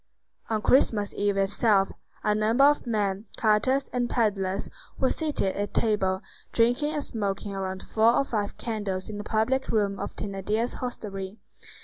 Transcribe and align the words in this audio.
On 0.49 0.63
Christmas 0.63 1.13
eve 1.13 1.37
itself, 1.37 1.91
a 2.23 2.33
number 2.33 2.63
of 2.63 2.87
men, 2.87 3.25
carters, 3.37 3.87
and 3.93 4.09
peddlers, 4.09 4.67
were 4.97 5.11
seated 5.11 5.55
at 5.55 5.75
table, 5.75 6.21
drinking 6.51 6.93
and 6.95 7.03
smoking 7.03 7.53
around 7.53 7.83
four 7.83 8.13
or 8.15 8.23
five 8.23 8.57
candles 8.57 9.09
in 9.09 9.19
the 9.19 9.23
public 9.23 9.67
room 9.69 9.99
of 9.99 10.15
Thénardier's 10.15 10.73
hostelry. 10.73 11.37